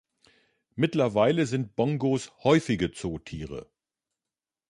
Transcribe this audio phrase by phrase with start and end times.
[0.73, 3.69] Mittlerweile sind Bongos „häufige“ Zootiere.